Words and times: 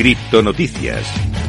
Criptonoticias. 0.00 1.39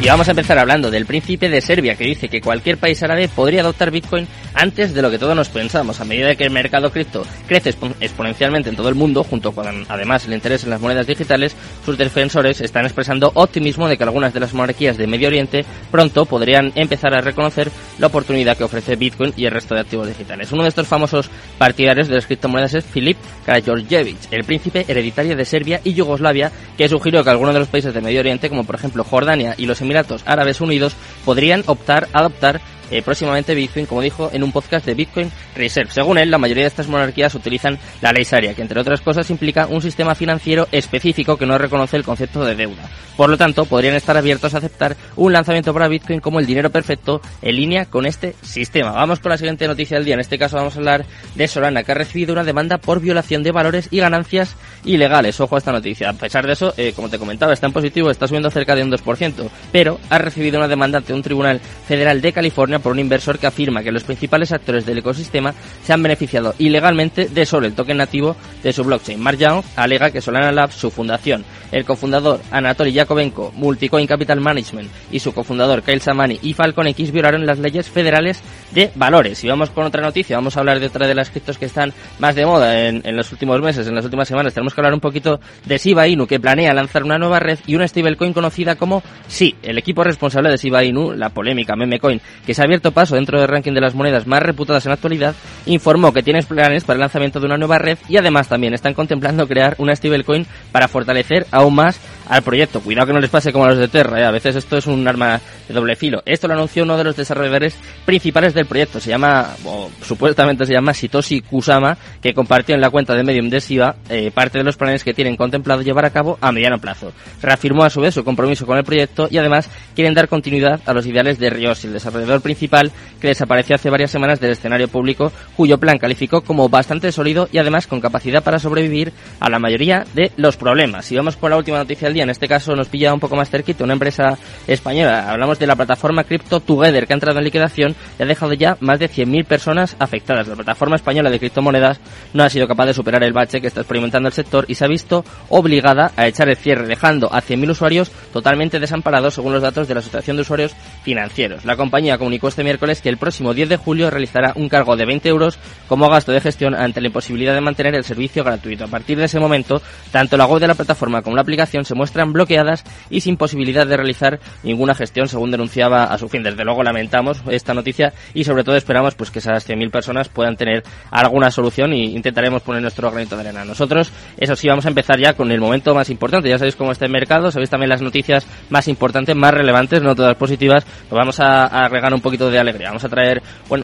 Y 0.00 0.06
vamos 0.06 0.28
a 0.28 0.30
empezar 0.30 0.56
hablando 0.60 0.92
del 0.92 1.06
príncipe 1.06 1.48
de 1.48 1.60
Serbia, 1.60 1.96
que 1.96 2.04
dice 2.04 2.28
que 2.28 2.40
cualquier 2.40 2.78
país 2.78 3.02
árabe 3.02 3.28
podría 3.28 3.62
adoptar 3.62 3.90
Bitcoin 3.90 4.28
antes 4.54 4.94
de 4.94 5.02
lo 5.02 5.10
que 5.10 5.18
todos 5.18 5.34
nos 5.34 5.48
pensamos. 5.48 6.00
A 6.00 6.04
medida 6.04 6.36
que 6.36 6.44
el 6.44 6.52
mercado 6.52 6.92
cripto 6.92 7.26
crece 7.48 7.74
exponencialmente 8.00 8.70
en 8.70 8.76
todo 8.76 8.88
el 8.88 8.94
mundo, 8.94 9.24
junto 9.24 9.50
con 9.50 9.66
además 9.88 10.24
el 10.24 10.34
interés 10.34 10.62
en 10.62 10.70
las 10.70 10.80
monedas 10.80 11.08
digitales, 11.08 11.56
sus 11.84 11.98
defensores 11.98 12.60
están 12.60 12.84
expresando 12.84 13.32
optimismo 13.34 13.88
de 13.88 13.98
que 13.98 14.04
algunas 14.04 14.32
de 14.32 14.38
las 14.38 14.54
monarquías 14.54 14.96
de 14.96 15.08
Medio 15.08 15.26
Oriente 15.26 15.64
pronto 15.90 16.26
podrían 16.26 16.70
empezar 16.76 17.12
a 17.12 17.20
reconocer 17.20 17.68
la 17.98 18.06
oportunidad 18.06 18.56
que 18.56 18.64
ofrece 18.64 18.94
Bitcoin 18.94 19.32
y 19.36 19.46
el 19.46 19.52
resto 19.52 19.74
de 19.74 19.80
activos 19.80 20.06
digitales. 20.06 20.52
Uno 20.52 20.62
de 20.62 20.68
estos 20.68 20.86
famosos 20.86 21.28
partidarios 21.58 22.06
de 22.06 22.14
las 22.14 22.26
criptomonedas 22.26 22.74
es 22.74 22.84
Filip 22.84 23.18
Karađorđević, 23.46 24.28
el 24.30 24.44
príncipe 24.44 24.84
hereditario 24.86 25.34
de 25.34 25.44
Serbia 25.44 25.80
y 25.82 25.94
Yugoslavia, 25.94 26.52
que 26.76 26.88
sugirió 26.88 27.24
que 27.24 27.30
algunos 27.30 27.52
de 27.52 27.60
los 27.60 27.68
países 27.68 27.92
de 27.92 28.00
Medio 28.00 28.20
Oriente, 28.20 28.48
como 28.48 28.62
por 28.62 28.76
ejemplo 28.76 29.02
Jordania 29.02 29.54
y 29.58 29.66
los 29.66 29.80
Emiratos 29.88 30.22
Árabes 30.26 30.60
Unidos 30.60 30.94
podrían 31.24 31.62
optar 31.66 32.08
a 32.12 32.18
adoptar 32.18 32.60
eh, 32.90 33.02
próximamente 33.02 33.54
Bitcoin, 33.54 33.86
como 33.86 34.02
dijo 34.02 34.30
en 34.32 34.42
un 34.42 34.52
podcast 34.52 34.86
de 34.86 34.94
Bitcoin 34.94 35.30
Reserve. 35.54 35.90
Según 35.90 36.18
él, 36.18 36.30
la 36.30 36.38
mayoría 36.38 36.64
de 36.64 36.68
estas 36.68 36.88
monarquías 36.88 37.34
utilizan 37.34 37.78
la 38.00 38.12
ley 38.12 38.24
Sharia, 38.24 38.54
que 38.54 38.62
entre 38.62 38.80
otras 38.80 39.00
cosas 39.00 39.30
implica 39.30 39.66
un 39.66 39.82
sistema 39.82 40.14
financiero 40.14 40.68
específico 40.72 41.36
que 41.36 41.46
no 41.46 41.58
reconoce 41.58 41.96
el 41.96 42.04
concepto 42.04 42.44
de 42.44 42.54
deuda. 42.54 42.88
Por 43.16 43.30
lo 43.30 43.36
tanto, 43.36 43.64
podrían 43.64 43.96
estar 43.96 44.16
abiertos 44.16 44.54
a 44.54 44.58
aceptar 44.58 44.96
un 45.16 45.32
lanzamiento 45.32 45.74
para 45.74 45.88
Bitcoin 45.88 46.20
como 46.20 46.38
el 46.38 46.46
dinero 46.46 46.70
perfecto 46.70 47.20
en 47.42 47.56
línea 47.56 47.86
con 47.86 48.06
este 48.06 48.36
sistema. 48.42 48.92
Vamos 48.92 49.18
con 49.18 49.30
la 49.30 49.38
siguiente 49.38 49.66
noticia 49.66 49.96
del 49.96 50.04
día. 50.04 50.14
En 50.14 50.20
este 50.20 50.38
caso 50.38 50.56
vamos 50.56 50.76
a 50.76 50.78
hablar 50.78 51.04
de 51.34 51.48
Solana, 51.48 51.82
que 51.82 51.90
ha 51.90 51.96
recibido 51.96 52.32
una 52.32 52.44
demanda 52.44 52.78
por 52.78 53.00
violación 53.00 53.42
de 53.42 53.50
valores 53.50 53.88
y 53.90 53.98
ganancias 53.98 54.54
ilegales. 54.84 55.40
Ojo 55.40 55.56
a 55.56 55.58
esta 55.58 55.72
noticia. 55.72 56.10
A 56.10 56.12
pesar 56.12 56.46
de 56.46 56.52
eso, 56.52 56.72
eh, 56.76 56.92
como 56.94 57.08
te 57.08 57.18
comentaba, 57.18 57.52
está 57.52 57.66
en 57.66 57.72
positivo, 57.72 58.08
está 58.08 58.28
subiendo 58.28 58.50
cerca 58.50 58.76
de 58.76 58.84
un 58.84 58.92
2%, 58.92 59.50
pero 59.72 59.98
ha 60.10 60.18
recibido 60.18 60.58
una 60.58 60.68
demanda 60.68 60.98
ante 60.98 61.12
un 61.12 61.22
tribunal 61.22 61.60
federal 61.88 62.20
de 62.20 62.32
California 62.32 62.77
por 62.80 62.92
un 62.92 62.98
inversor 62.98 63.38
que 63.38 63.46
afirma 63.46 63.82
que 63.82 63.92
los 63.92 64.04
principales 64.04 64.52
actores 64.52 64.86
del 64.86 64.98
ecosistema 64.98 65.54
se 65.82 65.92
han 65.92 66.02
beneficiado 66.02 66.54
ilegalmente 66.58 67.28
de 67.28 67.46
solo 67.46 67.66
el 67.66 67.74
token 67.74 67.96
nativo 67.96 68.36
de 68.62 68.72
su 68.72 68.84
blockchain. 68.84 69.20
Mark 69.20 69.38
Young 69.38 69.62
alega 69.76 70.10
que 70.10 70.20
Solana 70.20 70.52
Labs, 70.52 70.74
su 70.74 70.90
fundación, 70.90 71.44
el 71.72 71.84
cofundador 71.84 72.40
Anatoly 72.50 72.92
Yakovenko, 72.92 73.52
Multicoin 73.54 74.06
Capital 74.06 74.40
Management 74.40 74.90
y 75.10 75.18
su 75.18 75.32
cofundador 75.32 75.82
Kyle 75.82 76.00
Samani 76.00 76.38
y 76.42 76.54
Falcon 76.54 76.86
X 76.88 77.12
violaron 77.12 77.46
las 77.46 77.58
leyes 77.58 77.88
federales 77.88 78.40
de 78.72 78.90
valores. 78.94 79.42
Y 79.44 79.48
vamos 79.48 79.70
con 79.70 79.84
otra 79.84 80.02
noticia, 80.02 80.36
vamos 80.36 80.56
a 80.56 80.60
hablar 80.60 80.80
de 80.80 80.86
otra 80.86 81.06
de 81.06 81.14
las 81.14 81.30
criptos 81.30 81.58
que 81.58 81.66
están 81.66 81.92
más 82.18 82.34
de 82.34 82.46
moda 82.46 82.88
en, 82.88 83.02
en 83.04 83.16
los 83.16 83.30
últimos 83.32 83.60
meses, 83.60 83.86
en 83.86 83.94
las 83.94 84.04
últimas 84.04 84.28
semanas. 84.28 84.54
Tenemos 84.54 84.74
que 84.74 84.80
hablar 84.80 84.94
un 84.94 85.00
poquito 85.00 85.40
de 85.64 85.78
Shiba 85.78 86.06
Inu, 86.08 86.26
que 86.26 86.40
planea 86.40 86.72
lanzar 86.74 87.04
una 87.04 87.18
nueva 87.18 87.40
red 87.40 87.58
y 87.66 87.74
una 87.74 87.86
stablecoin 87.86 88.32
conocida 88.32 88.76
como 88.76 89.02
SI. 89.26 89.56
El 89.62 89.78
equipo 89.78 90.04
responsable 90.04 90.50
de 90.50 90.56
Shiba 90.56 90.84
Inu, 90.84 91.12
la 91.12 91.30
polémica 91.30 91.76
meme 91.76 91.98
coin, 91.98 92.20
que 92.44 92.54
se 92.54 92.62
ha 92.62 92.66
abierto 92.68 92.92
paso 92.92 93.16
dentro 93.16 93.40
del 93.40 93.48
ranking 93.48 93.72
de 93.72 93.80
las 93.80 93.94
monedas 93.94 94.26
más 94.26 94.40
reputadas 94.40 94.84
en 94.84 94.90
la 94.90 94.94
actualidad, 94.94 95.34
informó 95.66 96.12
que 96.12 96.22
tiene 96.22 96.42
planes 96.42 96.84
para 96.84 96.96
el 96.96 97.00
lanzamiento 97.00 97.40
de 97.40 97.46
una 97.46 97.56
nueva 97.56 97.78
red 97.78 97.98
y 98.08 98.16
además 98.16 98.48
también 98.48 98.74
están 98.74 98.94
contemplando 98.94 99.48
crear 99.48 99.74
una 99.78 99.96
stablecoin 99.96 100.46
para 100.70 100.88
fortalecer 100.88 101.46
aún 101.50 101.74
más 101.74 101.98
al 102.28 102.42
proyecto. 102.42 102.80
Cuidado 102.80 103.06
que 103.08 103.12
no 103.12 103.20
les 103.20 103.30
pase 103.30 103.52
como 103.52 103.64
a 103.64 103.68
los 103.68 103.78
de 103.78 103.88
Terra, 103.88 104.20
¿eh? 104.20 104.24
a 104.24 104.30
veces 104.30 104.56
esto 104.56 104.76
es 104.76 104.86
un 104.86 105.06
arma 105.06 105.40
de 105.66 105.74
doble 105.74 105.96
filo. 105.96 106.22
Esto 106.24 106.48
lo 106.48 106.54
anunció 106.54 106.82
uno 106.82 106.96
de 106.96 107.04
los 107.04 107.16
desarrolladores 107.16 107.76
principales 108.04 108.54
del 108.54 108.66
proyecto, 108.66 109.00
se 109.00 109.10
llama, 109.10 109.54
o 109.64 109.90
supuestamente 110.02 110.66
se 110.66 110.72
llama 110.72 110.94
Sitoshi 110.94 111.40
Kusama, 111.42 111.96
que 112.20 112.34
compartió 112.34 112.74
en 112.74 112.80
la 112.80 112.90
cuenta 112.90 113.14
de 113.14 113.22
Medium 113.22 113.48
de 113.48 113.60
Shiba 113.60 113.96
eh, 114.08 114.30
parte 114.32 114.58
de 114.58 114.64
los 114.64 114.76
planes 114.76 115.04
que 115.04 115.14
tienen 115.14 115.36
contemplado 115.36 115.82
llevar 115.82 116.04
a 116.04 116.10
cabo 116.10 116.38
a 116.40 116.52
mediano 116.52 116.78
plazo. 116.78 117.12
Reafirmó 117.42 117.84
a 117.84 117.90
su 117.90 118.00
vez 118.00 118.14
su 118.14 118.24
compromiso 118.24 118.66
con 118.66 118.78
el 118.78 118.84
proyecto 118.84 119.28
y 119.30 119.38
además 119.38 119.70
quieren 119.94 120.14
dar 120.14 120.28
continuidad 120.28 120.80
a 120.86 120.92
los 120.92 121.06
ideales 121.06 121.38
de 121.38 121.50
Ryoshi, 121.50 121.86
el 121.86 121.92
desarrollador 121.94 122.40
principal 122.40 122.92
que 123.20 123.28
desapareció 123.28 123.76
hace 123.76 123.90
varias 123.90 124.10
semanas 124.10 124.40
del 124.40 124.52
escenario 124.52 124.88
público, 124.88 125.32
cuyo 125.56 125.78
plan 125.78 125.98
calificó 125.98 126.42
como 126.42 126.68
bastante 126.68 127.12
sólido 127.12 127.48
y 127.52 127.58
además 127.58 127.86
con 127.86 128.00
capacidad 128.00 128.42
para 128.42 128.58
sobrevivir 128.58 129.12
a 129.40 129.48
la 129.48 129.58
mayoría 129.58 130.04
de 130.14 130.32
los 130.36 130.56
problemas. 130.56 131.10
Y 131.10 131.16
vamos 131.16 131.36
con 131.36 131.50
la 131.50 131.56
última 131.56 131.78
noticia 131.78 132.08
del 132.08 132.14
en 132.20 132.30
este 132.30 132.48
caso 132.48 132.74
nos 132.74 132.88
pilla 132.88 133.12
un 133.12 133.20
poco 133.20 133.36
más 133.36 133.50
cerquito, 133.50 133.84
una 133.84 133.92
empresa 133.92 134.38
española. 134.66 135.30
Hablamos 135.30 135.58
de 135.58 135.66
la 135.66 135.76
plataforma 135.76 136.24
Crypto 136.24 136.60
Together, 136.60 137.06
que 137.06 137.12
ha 137.12 137.16
entrado 137.16 137.38
en 137.38 137.44
liquidación 137.44 137.94
y 138.18 138.22
ha 138.22 138.26
dejado 138.26 138.52
ya 138.52 138.76
más 138.80 138.98
de 138.98 139.08
100.000 139.08 139.44
personas 139.44 139.96
afectadas. 139.98 140.48
La 140.48 140.56
plataforma 140.56 140.96
española 140.96 141.30
de 141.30 141.38
criptomonedas 141.38 142.00
no 142.32 142.44
ha 142.44 142.50
sido 142.50 142.66
capaz 142.66 142.86
de 142.86 142.94
superar 142.94 143.22
el 143.22 143.32
bache 143.32 143.60
que 143.60 143.66
está 143.66 143.80
experimentando 143.80 144.28
el 144.28 144.34
sector 144.34 144.64
y 144.68 144.74
se 144.74 144.84
ha 144.84 144.88
visto 144.88 145.24
obligada 145.48 146.12
a 146.16 146.26
echar 146.26 146.48
el 146.48 146.56
cierre, 146.56 146.86
dejando 146.86 147.32
a 147.32 147.42
100.000 147.42 147.70
usuarios 147.70 148.10
totalmente 148.32 148.80
desamparados 148.80 149.34
según 149.34 149.52
los 149.52 149.62
datos 149.62 149.88
de 149.88 149.94
la 149.94 150.00
Asociación 150.00 150.36
de 150.36 150.42
Usuarios 150.42 150.74
Financieros. 151.02 151.64
La 151.64 151.76
compañía 151.76 152.18
comunicó 152.18 152.48
este 152.48 152.64
miércoles 152.64 153.00
que 153.00 153.08
el 153.08 153.18
próximo 153.18 153.54
10 153.54 153.68
de 153.68 153.76
julio 153.76 154.10
realizará 154.10 154.52
un 154.56 154.68
cargo 154.68 154.96
de 154.96 155.06
20 155.06 155.28
euros 155.28 155.58
como 155.86 156.08
gasto 156.08 156.32
de 156.32 156.40
gestión 156.40 156.74
ante 156.74 157.00
la 157.00 157.08
imposibilidad 157.08 157.54
de 157.54 157.60
mantener 157.60 157.94
el 157.94 158.04
servicio 158.04 158.44
gratuito. 158.44 158.84
A 158.84 158.88
partir 158.88 159.18
de 159.18 159.24
ese 159.24 159.40
momento, 159.40 159.80
tanto 160.10 160.36
la 160.36 160.46
web 160.46 160.60
de 160.60 160.68
la 160.68 160.74
plataforma 160.74 161.22
como 161.22 161.36
la 161.36 161.42
aplicación 161.42 161.84
se 161.84 161.94
muestran 161.94 162.07
bloqueadas 162.12 162.84
y 163.10 163.20
sin 163.20 163.36
posibilidad 163.36 163.86
de 163.86 163.96
realizar 163.96 164.40
ninguna 164.62 164.94
gestión, 164.94 165.28
según 165.28 165.50
denunciaba 165.50 166.04
a 166.04 166.18
su 166.18 166.28
fin. 166.28 166.42
Desde 166.42 166.64
luego 166.64 166.82
lamentamos 166.82 167.42
esta 167.50 167.74
noticia 167.74 168.12
y 168.34 168.44
sobre 168.44 168.64
todo 168.64 168.76
esperamos 168.76 169.14
pues 169.14 169.30
que 169.30 169.38
esas 169.38 169.68
100.000 169.68 169.90
personas 169.90 170.28
puedan 170.28 170.56
tener 170.56 170.82
alguna 171.10 171.50
solución 171.50 171.92
y 171.92 172.14
intentaremos 172.16 172.62
poner 172.62 172.82
nuestro 172.82 173.10
granito 173.10 173.36
de 173.36 173.42
arena. 173.42 173.64
Nosotros, 173.64 174.12
eso 174.36 174.56
sí, 174.56 174.68
vamos 174.68 174.86
a 174.86 174.88
empezar 174.88 175.18
ya 175.18 175.34
con 175.34 175.50
el 175.50 175.60
momento 175.60 175.94
más 175.94 176.10
importante. 176.10 176.48
Ya 176.48 176.58
sabéis 176.58 176.76
cómo 176.76 176.92
está 176.92 177.04
el 177.04 177.12
mercado, 177.12 177.50
sabéis 177.50 177.70
también 177.70 177.90
las 177.90 178.02
noticias 178.02 178.46
más 178.70 178.88
importantes, 178.88 179.36
más 179.36 179.54
relevantes, 179.54 180.02
no 180.02 180.14
todas 180.14 180.36
positivas. 180.36 180.84
Pues 180.84 181.18
vamos 181.18 181.40
a, 181.40 181.66
a 181.66 181.88
regar 181.88 182.12
un 182.12 182.20
poquito 182.20 182.50
de 182.50 182.58
alegría. 182.58 182.88
Vamos 182.88 183.04
a 183.04 183.08
traer, 183.08 183.42
bueno, 183.68 183.76